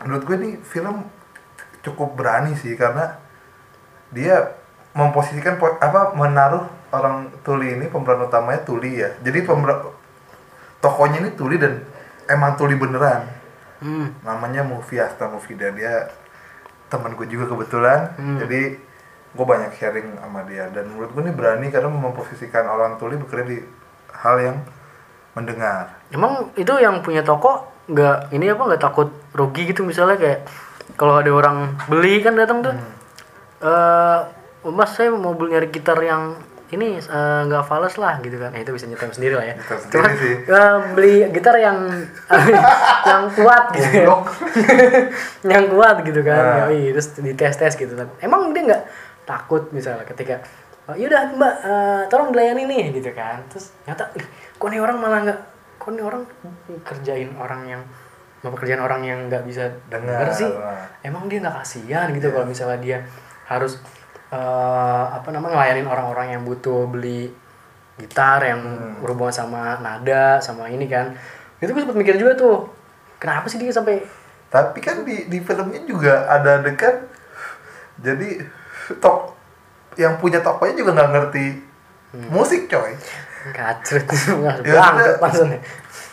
menurut 0.00 0.22
gue 0.24 0.36
ini 0.40 0.50
film 0.64 1.04
cukup 1.80 2.16
berani 2.16 2.56
sih 2.56 2.72
karena 2.72 3.20
dia 4.08 4.56
memposisikan 4.92 5.56
po- 5.56 5.76
apa 5.78 6.16
menaruh 6.16 6.64
orang 6.90 7.30
tuli 7.40 7.76
ini 7.76 7.86
pemeran 7.86 8.26
utamanya 8.26 8.64
tuli 8.64 8.98
ya. 8.98 9.12
Jadi 9.20 9.44
pemeran 9.44 9.92
tokonya 10.80 11.20
ini 11.20 11.30
tuli 11.36 11.60
dan 11.60 11.84
emang 12.26 12.56
tuli 12.56 12.74
beneran. 12.74 13.38
Hmm. 13.80 14.12
namanya 14.20 14.60
Movie 14.60 15.00
Asta 15.00 15.24
Mufida 15.24 15.72
dia 15.72 16.12
teman 16.92 17.16
gue 17.16 17.24
juga 17.24 17.48
kebetulan. 17.48 18.12
Hmm. 18.20 18.36
jadi 18.36 18.76
gue 19.32 19.46
banyak 19.46 19.72
sharing 19.72 20.20
sama 20.20 20.44
dia. 20.44 20.68
Dan 20.68 20.92
menurut 20.92 21.16
gue 21.16 21.22
ini 21.24 21.32
berani 21.32 21.72
karena 21.72 21.88
memposisikan 21.88 22.68
orang 22.68 23.00
tuli 23.00 23.16
bekerja 23.16 23.46
di 23.48 23.64
hal 24.14 24.36
yang 24.42 24.56
mendengar. 25.34 26.00
Emang 26.10 26.50
itu 26.58 26.74
yang 26.78 27.00
punya 27.00 27.22
toko 27.22 27.70
nggak 27.90 28.30
ini 28.34 28.50
apa 28.50 28.62
nggak 28.66 28.82
takut 28.82 29.08
rugi 29.34 29.70
gitu 29.70 29.86
misalnya? 29.86 30.18
Kayak 30.18 30.40
kalau 30.98 31.22
ada 31.22 31.30
orang 31.30 31.78
beli 31.86 32.20
kan 32.20 32.34
datang 32.34 32.66
tuh 32.66 32.74
eh 33.60 34.18
mas 34.68 34.92
saya 34.92 35.08
mau 35.12 35.32
beli 35.32 35.56
nyari 35.56 35.68
gitar 35.72 35.96
yang 36.04 36.36
ini 36.70 37.02
eh, 37.02 37.40
nggak 37.50 37.66
fals 37.66 37.98
lah 37.98 38.22
gitu 38.22 38.38
kan. 38.38 38.54
Eh, 38.54 38.62
itu 38.62 38.70
bisa 38.70 38.86
nyetem 38.86 39.10
sendiri 39.10 39.34
lah 39.34 39.46
ya. 39.46 39.54
Gitar 39.58 39.78
sendiri 39.82 39.94
Cuman, 39.98 40.10
sih. 40.14 40.34
eh, 40.46 40.76
beli 40.94 41.14
gitar 41.34 41.56
yang 41.58 41.78
yang 43.10 43.22
kuat 43.34 43.64
gitu. 43.74 43.86
Goblok. 44.06 44.24
yang 45.50 45.64
kuat 45.66 45.96
gitu 46.06 46.20
kan. 46.22 46.38
Nah. 46.38 46.56
Yoi, 46.70 46.94
terus 46.94 47.08
dites 47.18 47.56
tes 47.58 47.74
gitu 47.74 47.94
kan. 47.98 48.06
Emang 48.22 48.54
dia 48.54 48.62
nggak 48.70 48.82
takut 49.26 49.66
misalnya 49.74 50.06
ketika 50.06 50.46
oh, 50.90 50.96
yaudah 50.96 51.30
mbak 51.30 51.54
eh, 51.60 52.02
tolong 52.06 52.30
dilayani 52.30 52.66
nih 52.66 52.84
gitu 52.92 53.10
kan 53.12 53.38
terus 53.46 53.70
nyata 53.84 54.10
"Ih, 54.12 54.26
kok 54.54 54.68
nih 54.68 54.78
orang 54.78 54.96
malah 54.96 55.20
nggak 55.22 55.40
kok 55.76 55.90
nih 55.90 56.02
orang 56.02 56.22
kerjain 56.82 57.30
orang 57.34 57.62
yang 57.64 57.82
mau 58.40 58.50
pekerjaan 58.50 58.80
orang 58.80 59.00
yang 59.02 59.18
nggak 59.26 59.44
bisa 59.44 59.68
Dengar. 59.86 60.24
dengar 60.24 60.28
sih 60.30 60.48
Nah. 60.48 60.84
emang 61.02 61.28
dia 61.28 61.38
nggak 61.38 61.56
kasihan 61.56 62.08
gitu 62.10 62.26
Iya. 62.26 62.34
kalau 62.34 62.46
misalnya 62.46 62.78
dia 62.78 62.98
harus 63.46 63.78
eh, 64.30 64.38
apa 65.10 65.28
namanya 65.28 65.54
ngelayanin 65.54 65.86
orang-orang 65.86 66.26
yang 66.30 66.42
butuh 66.42 66.86
beli 66.86 67.34
gitar 67.96 68.40
yang 68.40 68.62
Hmm. 68.62 68.96
berhubungan 68.98 69.34
sama 69.34 69.76
nada 69.78 70.38
sama 70.38 70.66
ini 70.66 70.86
kan 70.86 71.12
itu 71.58 71.68
gue 71.68 71.82
sempat 71.82 71.94
mikir 71.94 72.16
juga 72.16 72.32
tuh 72.34 72.64
kenapa 73.16 73.44
sih 73.44 73.56
dia 73.56 73.68
sampai 73.70 74.00
Tapi 74.48 74.78
kan 74.78 75.02
di 75.02 75.26
di 75.26 75.38
filmnya 75.38 75.78
juga 75.84 76.26
ada 76.26 76.58
adegan 76.58 77.06
jadi 77.98 78.42
tok 78.96 79.36
yang 79.94 80.16
punya 80.16 80.38
tokonya 80.38 80.74
juga 80.76 80.90
nggak 80.92 81.10
ngerti 81.10 81.44
musik 82.26 82.66
coy 82.66 82.90
Kacrut. 83.50 84.04
Ya, 84.62 84.72
Bangkrut 84.76 85.16
maksudnya- 85.18 85.62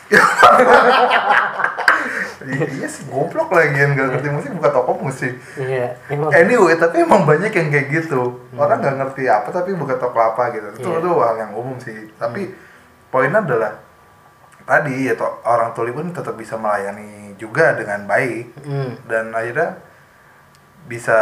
iya 2.48 2.86
sih 2.88 3.04
goblok 3.06 3.50
lagi 3.50 3.76
yang 3.76 3.92
nggak 3.92 4.08
ngerti 4.10 4.28
musik 4.30 4.50
bukan 4.54 4.72
toko 4.72 4.92
musik 4.96 5.34
Iya. 5.56 5.94
emang. 6.08 6.30
anyway 6.32 6.74
tapi 6.76 7.02
emang 7.02 7.26
banyak 7.26 7.50
yang 7.50 7.68
kayak 7.68 7.88
gitu 7.92 8.38
orang 8.54 8.78
nggak 8.80 8.96
ngerti 8.96 9.22
apa 9.28 9.48
tapi 9.50 9.74
buka 9.74 9.96
toko 9.96 10.16
apa 10.16 10.52
gitu 10.52 10.66
itu 10.74 10.88
Iya. 10.88 10.98
itu 10.98 11.10
hal 11.12 11.34
yang 11.38 11.52
umum 11.52 11.76
sih 11.78 12.12
tapi 12.16 12.52
poinnya 13.08 13.42
adalah 13.42 13.72
tadi 14.64 15.04
ya 15.04 15.14
to- 15.14 15.38
orang 15.44 15.72
tuli 15.74 15.92
pun 15.92 16.10
tetap 16.10 16.34
bisa 16.34 16.56
melayani 16.56 17.34
juga 17.36 17.74
dengan 17.74 18.06
baik 18.06 18.44
Hmm. 18.62 18.92
dan 19.06 19.30
akhirnya 19.32 19.78
bisa 20.86 21.18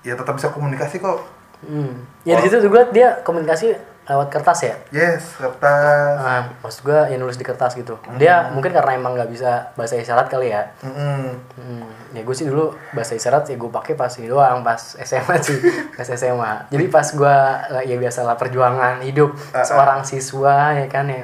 ya 0.00 0.12
tetap 0.12 0.34
bisa 0.34 0.48
komunikasi 0.48 0.98
kok 0.98 1.20
Hmm. 1.62 1.94
Ya 2.22 2.36
di 2.36 2.44
situ 2.44 2.62
juga 2.62 2.86
dia 2.88 3.18
komunikasi 3.20 3.74
lewat 4.02 4.28
kertas 4.28 4.58
ya. 4.60 4.74
yes 4.90 5.38
kertas 5.38 6.18
Nah, 6.18 6.58
maksud 6.58 6.82
gua 6.82 7.06
ya 7.06 7.14
nulis 7.14 7.34
di 7.34 7.42
kertas 7.42 7.72
gitu. 7.72 7.94
Dia 8.16 8.50
mungkin 8.50 8.70
karena 8.70 8.92
emang 8.92 9.14
nggak 9.14 9.30
bisa 9.30 9.70
bahasa 9.72 9.94
isyarat 9.94 10.26
kali 10.26 10.50
ya. 10.50 10.74
Mm-mm. 10.82 11.38
Hmm, 11.54 11.86
ya 12.10 12.20
gue 12.20 12.34
sih 12.34 12.44
dulu 12.44 12.74
bahasa 12.90 13.14
isyarat 13.14 13.46
ya 13.46 13.54
gue 13.54 13.70
pakai 13.70 13.94
pas 13.94 14.10
ini 14.12 14.26
doang 14.26 14.60
pas 14.60 14.76
SMA 15.00 15.36
sih 15.38 15.54
pas 15.94 16.04
SMA 16.04 16.66
jadi 16.68 16.84
pas 16.88 17.06
gue 17.06 17.36
ya 17.84 17.96
biasalah 17.96 18.34
perjuangan 18.34 19.00
hidup 19.00 19.32
Ah, 19.48 19.58
ah. 19.58 19.64
seorang 19.64 20.00
siswa 20.02 20.74
ya 20.74 20.86
kan 20.86 21.06
ya 21.06 21.22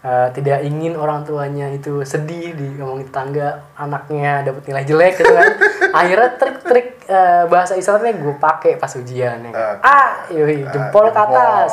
eh, 0.00 0.28
tidak 0.32 0.62
ingin 0.62 0.94
orang 0.94 1.22
tuanya 1.22 1.68
itu 1.68 2.00
sedih 2.02 2.52
di 2.52 2.66
ngomongin 2.76 3.06
tetangga 3.06 3.48
anaknya 3.74 4.42
dapat 4.42 4.62
nilai 4.64 4.84
jelek 4.84 5.14
gitu 5.16 5.30
kan. 5.30 5.52
Akhirnya 6.00 6.30
trik-trik 6.34 6.86
eh, 7.04 7.44
bahasa 7.46 7.74
isyaratnya 7.74 8.16
gue 8.16 8.34
pakai 8.36 8.76
pas 8.76 8.92
ujian 8.92 9.44
ya 9.44 9.50
kan. 9.50 9.76
Oke. 9.76 9.82
A 9.82 10.00
yoi, 10.32 10.56
Ah, 10.60 10.70
jempol 10.70 11.04
ke 11.04 11.12
jempol. 11.12 11.34
atas. 11.36 11.72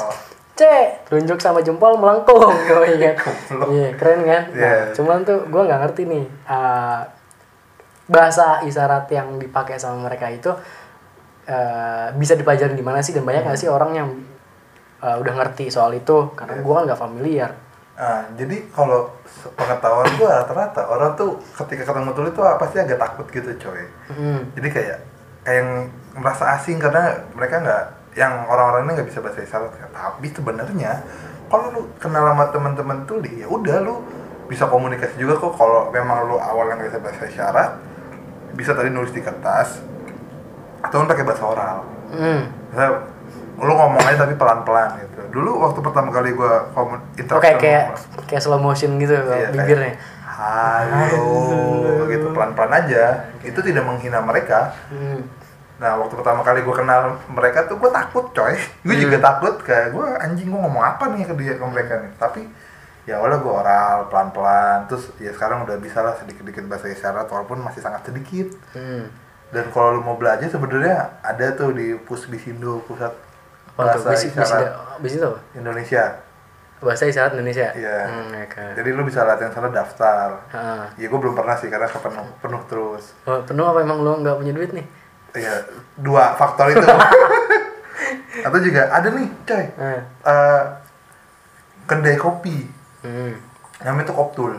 C 0.58 0.62
tunjuk 1.06 1.38
sama 1.38 1.62
jempol 1.62 1.96
melengkung 1.96 2.50
yoi 2.72 2.98
kan. 2.98 3.16
Goblok. 3.16 3.68
iya 3.72 3.90
keren 3.94 4.20
kan? 4.24 4.44
Nah, 4.52 4.82
cuman 4.92 5.18
tuh 5.22 5.40
gue 5.46 5.62
nggak 5.64 5.80
ngerti 5.86 6.02
nih 6.04 6.26
eh, 6.26 7.00
bahasa 8.08 8.64
isyarat 8.64 9.06
yang 9.10 9.36
dipakai 9.36 9.78
sama 9.78 10.04
mereka 10.04 10.28
itu 10.28 10.52
eh, 11.46 12.08
bisa 12.14 12.34
dipelajari 12.34 12.74
di 12.74 12.82
mana 12.82 13.00
sih? 13.00 13.14
Dan 13.14 13.24
banyak 13.24 13.46
nggak 13.46 13.60
sih 13.60 13.70
orang 13.70 13.92
yang 13.94 14.10
eh, 15.00 15.16
udah 15.16 15.34
ngerti 15.38 15.70
soal 15.70 15.94
itu? 15.94 16.34
Karena 16.34 16.58
gua 16.60 16.82
kan 16.82 16.84
nggak 16.90 17.02
familiar 17.02 17.52
Nah, 17.98 18.30
jadi 18.38 18.62
kalau 18.70 19.10
pengetahuan 19.58 20.06
gua 20.22 20.46
rata-rata 20.46 20.86
orang 20.86 21.18
tuh 21.18 21.42
ketika 21.66 21.90
ketemu 21.90 22.14
tuli 22.14 22.30
tuh 22.30 22.46
pasti 22.62 22.78
agak 22.78 23.02
takut 23.02 23.26
gitu 23.34 23.50
coy 23.58 23.90
hmm. 24.14 24.54
jadi 24.54 24.68
kayak 24.70 24.98
kayak 25.42 25.58
yang 25.58 25.70
merasa 26.14 26.46
asing 26.54 26.78
karena 26.78 27.26
mereka 27.34 27.58
nggak 27.58 27.84
yang 28.14 28.46
orang-orang 28.46 28.86
ini 28.86 29.02
nggak 29.02 29.10
bisa 29.10 29.18
bahasa 29.26 29.42
isyarat 29.42 29.74
tapi 29.90 30.30
sebenarnya 30.30 30.94
kalau 31.50 31.74
lu 31.74 31.82
kenal 31.98 32.22
sama 32.22 32.46
teman-teman 32.54 33.02
tuli 33.10 33.42
ya 33.42 33.50
udah 33.50 33.82
lu 33.82 34.06
bisa 34.46 34.70
komunikasi 34.70 35.18
juga 35.18 35.42
kok 35.42 35.58
kalau 35.58 35.90
memang 35.90 36.30
lu 36.30 36.38
awalnya 36.38 36.78
nggak 36.78 36.90
bisa 36.94 37.02
bahasa 37.02 37.24
isyarat 37.26 37.72
bisa 38.54 38.78
tadi 38.78 38.94
nulis 38.94 39.10
di 39.10 39.26
kertas 39.26 39.82
atau 40.86 41.02
pakai 41.02 41.26
bahasa 41.26 41.50
oral 41.50 41.98
Hmm. 42.12 42.42
Misalnya, 42.72 43.04
lu 43.58 43.74
ngomong 43.74 44.00
aja 44.00 44.22
tapi 44.22 44.34
pelan-pelan 44.34 45.02
gitu 45.02 45.22
dulu 45.34 45.52
waktu 45.60 45.80
pertama 45.82 46.10
kali 46.10 46.32
gua 46.32 46.70
komun 46.72 46.98
Oh, 46.98 47.02
interaksi 47.16 47.44
kayak 47.44 47.58
kayak 47.60 47.86
kayak 48.26 48.42
slow 48.42 48.58
motion 48.58 48.98
gitu 48.98 49.18
Iya, 49.18 49.50
bibirnya 49.50 49.92
kayak, 49.92 49.98
halo 50.38 51.26
gitu 52.14 52.28
pelan-pelan 52.32 52.74
aja 52.76 53.04
itu 53.42 53.60
tidak 53.60 53.84
menghina 53.84 54.20
mereka 54.20 54.74
hmm. 54.90 55.22
Nah 55.78 55.94
waktu 55.94 56.18
pertama 56.18 56.42
kali 56.42 56.66
gue 56.66 56.74
kenal 56.74 57.22
mereka 57.30 57.70
tuh 57.70 57.78
gue 57.78 57.86
takut 57.88 58.26
coy 58.32 58.58
Gue 58.82 58.98
juga 58.98 59.18
Hmm. 59.18 59.28
takut 59.30 59.62
kayak 59.62 59.94
gue 59.94 60.08
anjing 60.18 60.50
gue 60.50 60.58
ngomong 60.58 60.82
apa 60.82 61.14
nih 61.14 61.22
ke 61.22 61.34
dia 61.38 61.54
ke 61.54 61.62
mereka 61.64 62.02
nih 62.02 62.12
Tapi 62.18 62.42
ya 63.06 63.22
awalnya 63.22 63.38
gue 63.38 63.54
oral 63.54 64.10
pelan-pelan 64.10 64.90
Terus 64.90 65.14
ya 65.18 65.30
sekarang 65.30 65.62
udah 65.62 65.78
bisa 65.78 66.02
lah 66.02 66.18
sedikit-sedikit 66.18 66.66
bahasa 66.66 66.90
isyarat 66.90 67.30
walaupun 67.30 67.62
masih 67.62 67.82
sangat 67.82 68.02
sedikit 68.04 68.50
Hmm. 68.74 69.06
Dan 69.48 69.70
kalau 69.70 69.94
lu 69.94 70.02
mau 70.02 70.18
belajar 70.18 70.50
sebenarnya 70.50 71.22
ada 71.22 71.54
tuh 71.54 71.70
di 71.72 71.94
Pusbisindo 71.96 72.82
Pusat? 72.84 73.14
Bahasa 73.78 74.10
bisi, 74.10 74.28
Isyarat 74.28 74.74
bisi 74.98 75.16
itu 75.16 75.26
apa? 75.26 75.40
Indonesia 75.54 76.04
Bahasa 76.78 77.06
isyarat 77.06 77.34
Indonesia? 77.34 77.70
Iya 77.72 77.98
Hmm, 78.06 78.30
ya 78.34 78.46
kan. 78.48 78.72
Jadi 78.74 78.90
lu 78.92 79.02
bisa 79.02 79.22
latihan 79.22 79.50
sana 79.50 79.70
daftar 79.70 80.46
Ah. 80.50 80.86
Ya 80.94 81.06
gue 81.06 81.16
belum 81.16 81.34
pernah 81.34 81.54
sih 81.54 81.68
karena 81.68 81.86
kepenuh 81.86 82.26
penuh 82.38 82.62
terus 82.66 83.14
Oh, 83.24 83.42
penuh 83.42 83.64
apa 83.64 83.82
emang 83.82 84.02
lo 84.02 84.18
nggak 84.18 84.36
punya 84.36 84.52
duit 84.52 84.72
nih? 84.72 84.86
Iya 85.34 85.54
dua 85.96 86.34
faktor 86.34 86.70
itu 86.70 86.82
Atau 88.46 88.60
juga 88.60 88.90
ada 88.90 89.10
nih 89.10 89.28
coy 89.44 89.66
Ah. 89.76 90.02
eh, 90.24 90.64
kedai 91.86 92.18
kopi 92.18 92.70
Hmm. 92.98 93.38
namanya 93.80 94.04
itu 94.04 94.14
Koptul. 94.14 94.54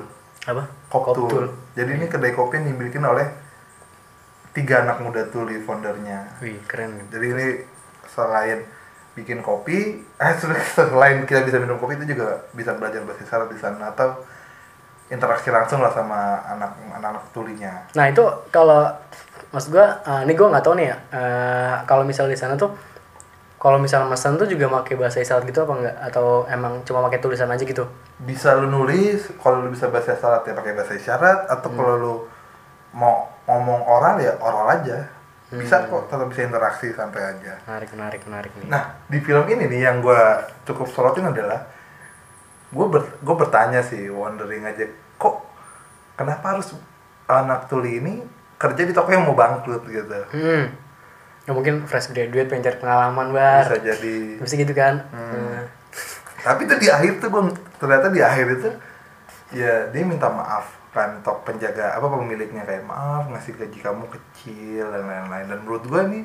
Apa? 0.44 0.62
Koptul. 0.88 1.26
Koptul. 1.26 1.46
Jadi 1.74 1.90
ini 1.92 2.06
kedai 2.06 2.32
kopi 2.32 2.56
yang 2.56 2.66
dimiliki 2.68 2.96
oleh 2.96 3.26
tiga 4.50 4.82
anak 4.82 4.98
muda 4.98 5.22
tuli 5.24 5.58
foundernya. 5.60 6.38
Wih, 6.38 6.58
keren. 6.64 6.98
Jadi 7.08 7.26
ini 7.28 7.46
selain 8.08 8.62
bikin 9.18 9.42
kopi, 9.42 9.98
eh 10.22 10.32
selain 10.38 11.26
kita 11.26 11.42
bisa 11.42 11.58
minum 11.58 11.76
kopi 11.82 11.98
itu 11.98 12.14
juga 12.14 12.46
bisa 12.54 12.74
belajar 12.78 13.02
bahasa 13.02 13.26
isyarat 13.26 13.48
di 13.50 13.58
sana 13.58 13.90
atau 13.90 14.14
interaksi 15.08 15.48
langsung 15.48 15.80
lah 15.80 15.90
sama 15.90 16.44
anak 16.46 16.70
anak 17.00 17.24
tulinya. 17.32 17.88
Nah 17.96 18.06
itu 18.12 18.20
kalau 18.52 18.92
maksud 19.50 19.72
gua, 19.72 19.98
eh, 20.04 20.20
ini 20.28 20.32
gua 20.36 20.52
nggak 20.52 20.64
tahu 20.64 20.74
nih 20.76 20.86
ya. 20.92 20.96
eh, 21.16 21.74
kalau 21.88 22.04
misalnya 22.04 22.36
di 22.36 22.40
sana 22.40 22.54
tuh, 22.54 22.70
kalau 23.58 23.80
misalnya 23.80 24.12
pesan 24.12 24.38
tuh 24.38 24.46
juga 24.46 24.70
pakai 24.70 24.94
bahasa 25.00 25.18
isyarat 25.18 25.42
gitu 25.48 25.64
apa 25.64 25.72
enggak? 25.74 25.96
Atau 26.12 26.46
emang 26.52 26.84
cuma 26.84 27.02
pakai 27.08 27.18
tulisan 27.18 27.48
aja 27.50 27.64
gitu? 27.64 27.88
Bisa 28.22 28.54
lu 28.54 28.68
nulis, 28.70 29.32
kalau 29.40 29.64
lu 29.64 29.72
bisa 29.72 29.88
bahasa 29.88 30.14
isyarat 30.14 30.44
ya 30.46 30.54
pakai 30.54 30.72
bahasa 30.76 30.92
isyarat 30.94 31.38
atau 31.50 31.68
kalau 31.72 31.94
lu 31.96 32.14
mau 32.92 33.32
ngomong 33.48 33.80
oral 33.88 34.20
ya 34.20 34.36
oral 34.44 34.68
aja. 34.68 35.17
Bisa 35.48 35.88
kok 35.88 36.12
tetap 36.12 36.28
bisa 36.28 36.44
interaksi 36.44 36.92
santai 36.92 37.24
aja. 37.24 37.56
Menarik, 37.64 37.90
menarik, 37.96 38.20
menarik 38.28 38.52
nih. 38.60 38.68
Nah, 38.68 39.00
di 39.08 39.18
film 39.24 39.48
ini 39.48 39.64
nih 39.64 39.80
yang 39.88 40.04
gue 40.04 40.20
cukup 40.68 40.92
sorotin 40.92 41.32
adalah 41.32 41.64
gue 42.68 42.86
ber, 42.86 43.16
gue 43.24 43.34
bertanya 43.34 43.80
sih, 43.80 44.12
wondering 44.12 44.68
aja, 44.68 44.84
kok 45.16 45.40
kenapa 46.20 46.52
harus 46.52 46.76
anak 47.24 47.64
tuli 47.72 47.96
ini 47.96 48.20
kerja 48.60 48.82
di 48.84 48.92
toko 48.92 49.08
yang 49.08 49.24
mau 49.24 49.32
bangkrut 49.32 49.88
gitu? 49.88 50.20
Hmm. 50.36 50.68
Ya 51.48 51.56
mungkin 51.56 51.88
fresh 51.88 52.12
graduate 52.12 52.52
pengen 52.52 52.68
cari 52.68 52.76
pengalaman 52.76 53.32
bar. 53.32 53.64
Bisa 53.72 53.80
jadi. 53.80 54.16
Bisa 54.36 54.54
gitu 54.60 54.74
kan? 54.76 55.08
Hmm. 55.16 55.64
Tapi 56.44 56.68
itu 56.68 56.74
di 56.76 56.88
akhir 56.92 57.24
tuh 57.24 57.32
gue 57.32 57.42
ternyata 57.80 58.12
di 58.12 58.20
akhir 58.20 58.46
itu 58.60 58.70
ya 59.56 59.88
dia 59.88 60.04
minta 60.04 60.28
maaf 60.28 60.68
tok 61.22 61.46
penjaga 61.46 61.94
apa 61.94 62.06
pemiliknya 62.06 62.62
kayak 62.66 62.84
maaf 62.84 63.28
ngasih 63.30 63.54
gaji 63.54 63.78
kamu 63.78 64.04
kecil 64.10 64.84
dan 64.90 65.04
lain-lain 65.06 65.46
dan 65.46 65.58
menurut 65.62 65.84
gue 65.86 66.02
nih 66.16 66.24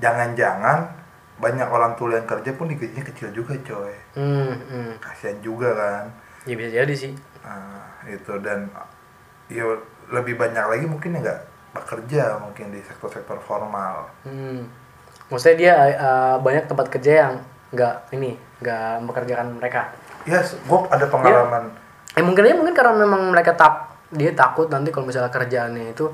jangan-jangan 0.00 0.90
banyak 1.40 1.68
orang 1.68 1.96
tuli 1.96 2.20
yang 2.20 2.28
kerja 2.28 2.52
pun 2.52 2.68
digajinya 2.68 3.04
kecil 3.08 3.28
juga 3.32 3.56
coy 3.64 3.94
Hmm, 4.18 4.52
hmm. 4.52 4.92
kasihan 5.00 5.38
juga 5.40 5.72
kan 5.72 6.04
Ya 6.48 6.54
bisa 6.56 6.70
jadi 6.72 6.94
sih. 6.96 7.12
Nah, 7.44 7.84
itu 8.08 8.32
dan 8.40 8.72
ya 9.52 9.64
lebih 10.08 10.40
banyak 10.40 10.64
lagi 10.64 10.86
mungkin 10.88 11.16
yang 11.16 11.22
nggak 11.26 11.40
bekerja 11.76 12.40
mungkin 12.40 12.72
di 12.72 12.80
sektor-sektor 12.80 13.36
formal. 13.44 14.08
Hmm. 14.24 14.64
Maksudnya 15.28 15.56
dia 15.56 15.74
eh, 15.94 16.36
banyak 16.40 16.64
tempat 16.64 16.86
kerja 16.88 17.12
yang 17.28 17.34
nggak 17.70 17.96
ini 18.16 18.34
nggak 18.64 19.04
mempekerjakan 19.04 19.48
mereka. 19.60 19.92
Ya, 20.24 20.40
yes, 20.40 20.56
gue 20.64 20.78
ada 20.88 21.06
pengalaman. 21.08 21.72
Eh 22.20 22.24
mungkin 22.24 22.44
aja 22.44 22.52
mungkin 22.52 22.76
karena 22.76 22.92
memang 22.92 23.32
mereka 23.32 23.56
tak 23.56 23.88
dia 24.12 24.28
takut 24.36 24.68
nanti 24.68 24.92
kalau 24.92 25.08
misalnya 25.08 25.32
kerjaannya 25.32 25.96
itu 25.96 26.04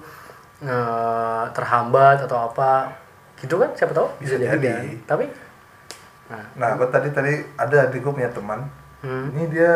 eh, 0.62 1.44
terhambat 1.50 2.22
atau 2.22 2.46
apa 2.46 2.94
gitu 3.36 3.58
kan 3.58 3.74
siapa 3.74 3.90
tahu 3.90 4.06
Bisa 4.22 4.38
jadi, 4.38 4.54
jadi. 4.54 4.70
kan. 4.70 4.84
Tapi 5.04 5.24
nah, 6.30 6.44
Nah, 6.54 6.68
gue 6.78 6.88
tadi 6.88 7.08
tadi 7.10 7.32
ada 7.58 7.76
adik 7.84 8.00
gue 8.00 8.12
punya 8.14 8.30
teman. 8.30 8.62
hmm, 9.02 9.34
Ini 9.34 9.44
dia 9.50 9.72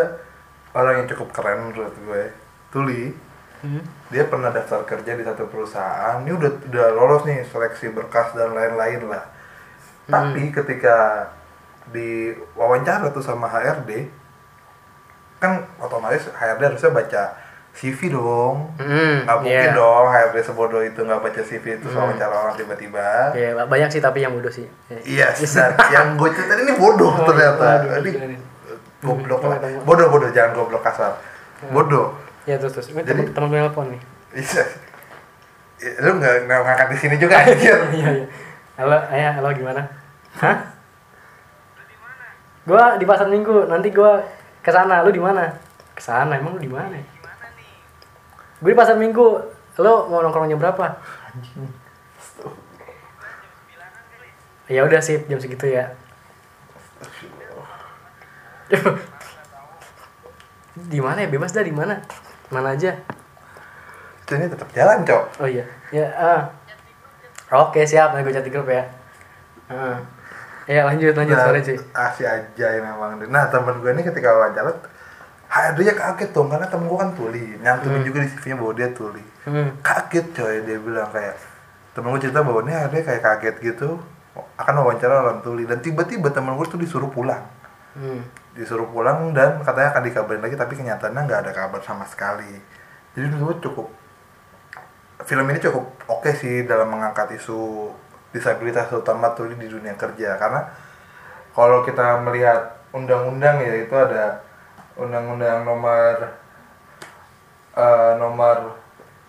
orang 0.72 1.02
yang 1.02 1.08
cukup 1.10 1.34
keren 1.34 1.66
menurut 1.66 1.92
gue. 1.98 2.22
Tuli. 2.70 3.10
hmm, 3.60 3.82
Dia 4.08 4.24
pernah 4.24 4.48
daftar 4.48 4.86
kerja 4.86 5.12
di 5.12 5.24
satu 5.26 5.50
perusahaan. 5.50 6.22
Ini 6.22 6.30
udah 6.30 6.50
udah 6.70 6.86
lolos 6.94 7.26
nih 7.26 7.42
seleksi 7.44 7.90
berkas 7.90 8.32
dan 8.32 8.54
lain-lain 8.54 9.02
lah. 9.04 9.24
Tapi 10.06 10.50
ketika 10.50 11.26
di 11.90 12.30
wawancara 12.54 13.10
tuh 13.10 13.22
sama 13.22 13.46
HRD, 13.46 14.06
kan 15.40 15.52
otomatis 15.78 16.28
HRD 16.30 16.60
harusnya 16.62 16.92
baca 16.92 17.22
CV 17.70 18.10
dong. 18.10 18.76
hmm, 18.76 19.24
nggak 19.24 19.36
mungkin 19.40 19.56
iya. 19.64 19.72
dong 19.72 20.04
HRD 20.06 20.36
sebodoh 20.42 20.82
itu 20.82 21.00
nggak 21.00 21.16
baca 21.18 21.40
CV 21.40 21.64
itu 21.72 21.86
soal 21.88 22.06
wawancara 22.06 22.34
orang 22.36 22.54
tiba-tiba 22.54 23.32
Iya, 23.32 23.56
ba- 23.56 23.64
banyak 23.66 23.88
sih 23.88 23.98
tapi 23.98 24.20
yang 24.20 24.32
bodoh 24.32 24.50
sih. 24.50 24.66
iya 25.02 25.32
dan 25.32 25.70
yang 25.94 26.06
gue 26.14 26.28
ceritain 26.30 26.60
ini 26.60 26.74
bodoh 26.74 27.08
Oh, 27.10 27.24
ternyata 27.24 27.64
waduh, 27.80 27.90
Jadi, 27.96 28.10
gila 28.12 28.26
nih. 28.26 28.40
goblok 29.00 29.40
Hmm, 29.40 29.50
lah 29.50 29.58
bodoh 29.80 30.06
bodoh 30.08 30.28
jangan 30.28 30.52
goblok 30.52 30.82
kasar 30.82 31.16
bodoh 31.66 32.12
Ya 32.44 32.56
terus 32.56 32.72
terus. 32.72 32.88
Ini 32.88 33.00
Jadi- 33.00 33.30
teman 33.30 33.48
gue 33.48 33.58
nelpon 33.58 33.86
nih. 33.88 34.00
iya 34.34 34.64
Ya, 35.80 35.90
lu 36.02 36.10
nggak 36.14 36.44
nggak 36.44 36.58
ngangkat 36.60 36.88
di 36.90 36.98
sini 36.98 37.16
juga 37.16 37.34
anjir 37.38 37.78
Iya 37.96 38.08
iya. 38.14 38.26
Halo, 38.76 38.96
ayah, 39.08 39.32
halo 39.34 39.48
gimana? 39.50 39.80
Hah? 40.36 40.56
Gua 42.62 42.96
di 42.96 43.04
pasar 43.04 43.26
Minggu, 43.26 43.64
nanti 43.66 43.88
gua 43.88 44.20
ke 44.60 44.70
sana. 44.70 45.02
Lu 45.04 45.10
di 45.12 45.22
mana? 45.22 45.52
Ke 45.96 46.02
sana, 46.02 46.36
emang 46.36 46.56
lu 46.56 46.60
di 46.60 46.70
mana? 46.70 46.96
Gue 48.60 48.72
di 48.72 48.78
pasar 48.78 48.96
Minggu. 49.00 49.40
Lu 49.80 49.94
mau 50.12 50.20
nongkrongnya 50.20 50.56
berapa? 50.60 51.00
Ya 54.70 54.86
udah 54.86 55.02
sih, 55.02 55.18
jam 55.26 55.40
segitu 55.42 55.66
ya. 55.66 55.90
di 60.92 61.00
mana 61.02 61.26
ya? 61.26 61.28
Bebas 61.28 61.50
dah 61.50 61.64
di 61.66 61.74
mana? 61.74 61.98
Mana 62.54 62.78
aja? 62.78 62.94
ini 64.30 64.46
tetap 64.46 64.70
jalan 64.70 65.02
cok 65.02 65.42
Oh 65.42 65.48
iya. 65.50 65.66
Ya, 65.90 66.06
ah. 66.14 66.54
Oke, 67.66 67.82
siap. 67.82 68.14
Nanti 68.14 68.30
gue 68.30 68.34
chat 68.38 68.46
di 68.46 68.54
grup 68.54 68.70
ya. 68.70 68.86
Ah. 69.66 69.98
Ya, 70.70 70.86
lanjut, 70.86 71.10
lanjut. 71.12 71.34
nah, 71.34 71.50
Sorry, 71.50 71.60
sih. 71.66 71.74
asih 71.90 72.26
aja 72.26 72.66
memang 72.78 73.18
nah 73.26 73.50
temen 73.50 73.74
gue 73.76 73.90
ini 73.90 74.06
ketika 74.06 74.30
wawancara 74.30 74.70
HRD-nya 75.50 75.98
kaget 75.98 76.30
dong 76.30 76.46
karena 76.46 76.62
temen 76.64 76.86
gue 76.86 76.94
kan 76.94 77.10
tuli 77.10 77.58
nyantumin 77.58 78.06
juga 78.06 78.22
di 78.22 78.30
CV-nya 78.30 78.56
bahwa 78.56 78.72
dia 78.72 78.88
tuli 78.90 79.24
Hmm. 79.40 79.72
kaget 79.80 80.26
coy 80.30 80.54
dia 80.62 80.78
bilang 80.78 81.10
kayak 81.10 81.34
temen 81.90 82.12
gue 82.12 82.22
cerita 82.22 82.40
bahwa 82.40 82.62
ini 82.62 82.70
HRD 82.70 82.96
kayak 83.02 83.22
kaget 83.24 83.56
gitu 83.60 83.98
akan 84.54 84.74
wawancara 84.78 85.26
orang 85.26 85.40
tuli 85.40 85.66
dan 85.66 85.80
tiba-tiba 85.80 86.30
temen 86.30 86.54
gue 86.54 86.66
tuh 86.66 86.78
disuruh 86.78 87.10
pulang 87.10 87.42
Hmm. 87.90 88.22
disuruh 88.52 88.86
pulang 88.86 89.34
dan 89.34 89.58
katanya 89.60 89.90
akan 89.90 90.02
dikabarin 90.04 90.38
lagi 90.38 90.54
tapi 90.54 90.78
kenyataannya 90.78 91.20
nggak 91.20 91.40
ada 91.40 91.52
kabar 91.52 91.82
sama 91.82 92.06
sekali 92.06 92.46
jadi 93.10 93.26
menurut 93.26 93.58
gue 93.58 93.66
cukup 93.66 93.90
film 95.20 95.44
ini 95.44 95.58
cukup 95.58 95.84
oke 96.06 96.30
sih 96.32 96.62
dalam 96.62 96.86
mengangkat 96.88 97.34
isu 97.34 97.90
disabilitas 98.30 98.86
terutama 98.86 99.30
tuli 99.30 99.54
di 99.54 99.66
dunia 99.66 99.94
kerja 99.94 100.36
karena 100.36 100.70
kalau 101.50 101.82
kita 101.82 102.20
melihat 102.20 102.78
undang-undang 102.90 103.58
ya 103.58 103.74
itu 103.80 103.92
ada 103.92 104.42
undang-undang 104.94 105.62
nomor 105.62 106.14
eh, 107.72 108.12
nomor 108.16 108.56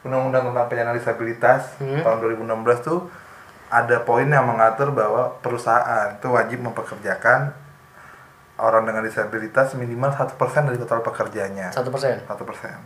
undang-undang 0.01 0.50
tentang 0.50 0.67
penyandang 0.67 0.98
disabilitas 0.98 1.77
Hmm. 1.77 2.01
tahun 2.01 2.17
2016 2.41 2.81
tuh 2.81 3.00
ada 3.72 4.01
poin 4.01 4.25
yang 4.25 4.43
mengatur 4.43 4.91
bahwa 4.91 5.39
perusahaan 5.39 6.13
itu 6.13 6.27
wajib 6.27 6.60
mempekerjakan 6.60 7.53
orang 8.58 8.84
dengan 8.84 9.01
disabilitas 9.01 9.74
minimal 9.74 10.12
satu 10.12 10.36
persen 10.36 10.67
dari 10.67 10.77
total 10.77 11.01
pekerjanya 11.01 11.72
Satu 11.72 11.89
persen. 11.89 12.22
satu 12.22 12.43
persen 12.43 12.77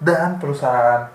dan 0.00 0.38
perusahaan 0.38 1.06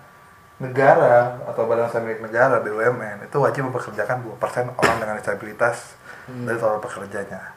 negara 0.60 1.40
atau 1.48 1.64
badan 1.64 1.88
usaha 1.88 2.04
milik 2.04 2.20
negara 2.20 2.60
BUMN 2.60 3.24
itu 3.24 3.38
wajib 3.40 3.64
mempekerjakan 3.66 4.20
2% 4.22 4.36
orang 4.76 4.98
dengan 5.00 5.16
disabilitas 5.16 5.96
dari 6.28 6.56
total 6.56 6.78
pekerjanya. 6.78 7.56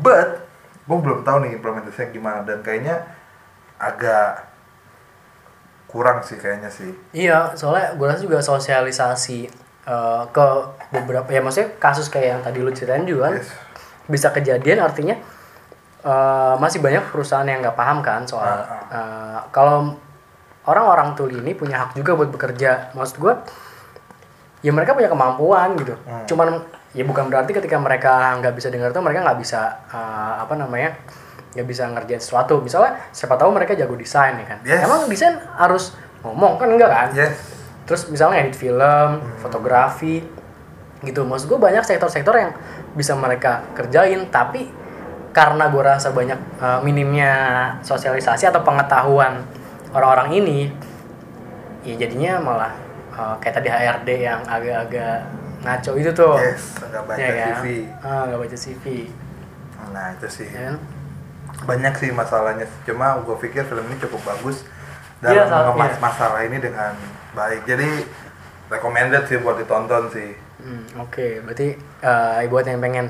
But 0.00 0.44
gue 0.84 0.98
belum 0.98 1.20
tahu 1.22 1.44
nih 1.44 1.52
implementasinya 1.54 2.08
gimana 2.10 2.40
dan 2.42 2.60
kayaknya 2.60 3.04
agak 3.76 4.48
kurang 5.86 6.22
sih 6.22 6.36
kayaknya 6.36 6.70
sih. 6.70 6.90
Iya, 7.10 7.52
soalnya 7.54 7.92
gue 7.94 8.06
rasa 8.06 8.22
juga 8.22 8.38
sosialisasi 8.40 9.40
eh, 9.84 10.22
ke 10.30 10.46
beberapa 10.90 11.28
ya 11.28 11.40
maksudnya 11.40 11.76
kasus 11.76 12.06
kayak 12.06 12.28
yang 12.30 12.42
tadi 12.42 12.58
lu 12.58 12.70
ceritain 12.70 13.04
juga 13.04 13.28
kan 13.28 13.34
Yes. 13.36 13.50
bisa 14.06 14.28
kejadian 14.30 14.80
artinya 14.80 15.16
eh, 16.00 16.54
masih 16.56 16.80
banyak 16.80 17.04
perusahaan 17.10 17.44
yang 17.44 17.60
nggak 17.60 17.74
paham 17.74 18.00
kan 18.00 18.22
soal 18.24 18.46
Ah, 18.46 18.64
eh, 18.88 19.38
kalau 19.50 19.94
orang-orang 20.68 21.16
tuli 21.16 21.40
ini 21.40 21.56
punya 21.56 21.86
hak 21.86 21.96
juga 21.96 22.16
buat 22.16 22.28
bekerja. 22.32 22.92
Maksud 22.92 23.16
gue 23.20 23.32
ya 24.60 24.72
mereka 24.74 24.92
punya 24.92 25.08
kemampuan 25.08 25.76
gitu. 25.78 25.94
Hmm. 26.04 26.24
Cuman 26.28 26.60
ya 26.92 27.06
bukan 27.06 27.30
berarti 27.30 27.54
ketika 27.54 27.78
mereka 27.78 28.34
nggak 28.42 28.52
bisa 28.56 28.68
dengar 28.68 28.90
itu 28.90 29.00
mereka 29.00 29.20
nggak 29.24 29.38
bisa 29.40 29.60
eh, 29.88 30.34
apa 30.42 30.54
namanya 30.58 30.98
nggak 31.56 31.66
bisa 31.66 31.88
ngerjain 31.88 32.20
sesuatu. 32.20 32.60
Misalnya 32.60 33.00
siapa 33.14 33.38
tahu 33.40 33.54
mereka 33.54 33.72
jago 33.78 33.96
desain 33.96 34.36
ya 34.36 34.46
kan. 34.46 34.58
Yes. 34.66 34.84
Emang 34.84 35.08
desain 35.08 35.38
harus 35.56 35.96
ngomong 36.20 36.60
kan 36.60 36.68
enggak 36.68 36.90
kan? 36.92 37.08
yes 37.16 37.60
terus 37.90 38.06
misalnya 38.06 38.46
edit 38.46 38.54
film, 38.54 39.18
fotografi, 39.42 40.22
gitu. 41.02 41.26
Maksud 41.26 41.50
gue 41.50 41.58
banyak 41.58 41.82
sektor-sektor 41.82 42.30
yang 42.38 42.54
bisa 42.94 43.18
mereka 43.18 43.66
kerjain, 43.74 44.30
tapi 44.30 44.70
karena 45.34 45.66
gue 45.66 45.82
rasa 45.82 46.14
banyak 46.14 46.38
uh, 46.62 46.78
minimnya 46.86 47.34
sosialisasi 47.82 48.46
atau 48.46 48.62
pengetahuan 48.62 49.42
orang-orang 49.90 50.28
ini, 50.36 50.58
ya 51.82 51.94
jadinya 51.96 52.38
malah 52.38 52.72
uh, 53.10 53.34
kayak 53.38 53.54
tadi 53.56 53.68
HRD 53.68 54.08
yang 54.20 54.40
agak-agak 54.44 55.26
ngaco 55.60 55.92
itu 55.94 56.10
tuh. 56.10 56.34
yes 56.36 56.78
nggak 56.80 57.04
baca 57.04 57.18
Ya 57.18 57.30
kan? 57.30 57.52
CV 57.54 57.64
Ah, 58.00 58.22
nggak 58.24 58.40
baca 58.40 58.56
CV. 58.56 58.84
nah 59.90 60.06
itu 60.12 60.28
sih 60.30 60.48
Ya 60.48 60.70
kan? 60.70 60.76
banyak 61.60 61.94
sih 61.94 62.10
masalahnya 62.10 62.64
cuma 62.82 63.18
gue 63.18 63.36
pikir 63.38 63.64
film 63.64 63.84
ini 63.84 63.98
cukup 63.98 64.22
bagus 64.24 64.64
Iya, 65.20 65.44
dalam 65.44 65.46
Sal, 65.46 65.60
mengemas 65.68 65.92
iya. 65.92 66.00
masalah 66.00 66.40
ini 66.42 66.56
dengan 66.56 66.92
baik 67.30 67.60
jadi 67.64 67.88
recommended 68.68 69.24
sih 69.26 69.36
buat 69.38 69.56
ditonton 69.56 70.08
sih 70.08 70.30
Hmm, 70.60 70.84
Oke, 71.00 71.40
berarti 71.40 71.72
uh, 72.00 72.44
buat 72.46 72.62
yang 72.62 72.78
pengen 72.78 73.08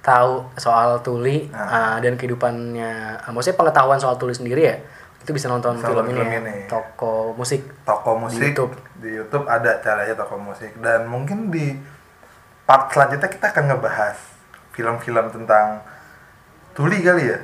tahu 0.00 0.46
soal 0.54 0.98
tuli 1.00 1.50
Nah. 1.50 1.66
uh, 1.66 1.96
dan 1.98 2.14
kehidupannya, 2.14 2.92
uh, 3.20 3.30
maksudnya 3.30 3.58
pengetahuan 3.58 3.98
soal 3.98 4.14
tuli 4.14 4.30
sendiri 4.30 4.62
ya, 4.64 4.76
itu 5.20 5.30
bisa 5.30 5.46
nonton 5.46 5.76
Bisa 5.76 5.86
film 5.86 6.04
ini, 6.06 6.12
film 6.16 6.28
ya, 6.28 6.40
ini. 6.40 6.54
toko 6.64 7.32
musik. 7.32 7.60
toko 7.84 8.16
musik 8.16 8.40
YouTube. 8.42 8.72
di 8.96 9.14
YouTube 9.14 9.44
ada 9.44 9.78
caranya 9.78 10.16
toko 10.16 10.36
musik 10.36 10.72
dan 10.80 11.04
mungkin 11.04 11.48
di 11.48 11.76
part 12.64 12.88
selanjutnya 12.88 13.28
kita 13.28 13.46
akan 13.48 13.64
ngebahas 13.68 14.16
film-film 14.70 15.26
tentang 15.30 15.84
tuli 16.72 17.00
kali 17.00 17.28
ya 17.28 17.40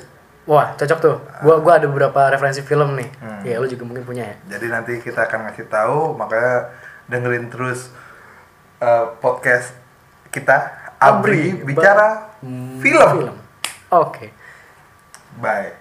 Wah, 0.47 0.79
cocok 0.79 0.99
tuh. 1.03 1.19
Gua 1.43 1.59
gua 1.59 1.75
ada 1.75 1.91
beberapa 1.91 2.31
referensi 2.31 2.63
film 2.63 2.95
nih. 2.95 3.11
Hmm. 3.19 3.43
Ya, 3.43 3.59
lu 3.59 3.67
juga 3.67 3.83
mungkin 3.83 4.07
punya 4.07 4.31
ya. 4.31 4.37
jadi 4.47 4.71
nanti 4.71 5.03
kita 5.03 5.27
akan 5.27 5.51
ngasih 5.51 5.67
tahu 5.67 6.15
makanya 6.15 6.71
dengerin 7.11 7.51
terus 7.51 7.91
uh, 8.79 9.11
podcast 9.19 9.75
kita 10.31 10.71
Abri, 10.97 11.51
Abri, 11.51 11.67
bicara 11.67 12.31
Hmm, 12.39 12.79
film 12.79 13.35
Oke. 13.91 14.31
bye 15.37 15.73